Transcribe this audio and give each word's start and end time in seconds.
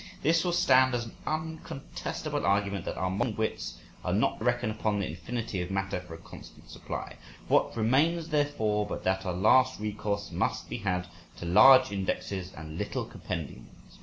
This 0.23 0.43
will 0.43 0.51
stand 0.51 0.95
as 0.95 1.05
an 1.05 1.15
uncontestable 1.27 2.43
argument 2.43 2.85
that 2.85 2.97
our 2.97 3.11
modern 3.11 3.35
wits 3.35 3.75
are 4.03 4.11
not 4.11 4.39
to 4.39 4.43
reckon 4.45 4.71
upon 4.71 4.97
the 4.97 5.05
infinity 5.05 5.61
of 5.61 5.69
matter 5.69 5.99
for 5.99 6.15
a 6.15 6.17
constant 6.17 6.67
supply. 6.71 7.17
What 7.47 7.77
remains, 7.77 8.29
therefore, 8.29 8.87
but 8.87 9.03
that 9.03 9.27
our 9.27 9.33
last 9.33 9.79
recourse 9.79 10.31
must 10.31 10.71
be 10.71 10.77
had 10.79 11.05
to 11.37 11.45
large 11.45 11.91
indexes 11.91 12.51
and 12.51 12.79
little 12.79 13.05
compendiums? 13.05 13.99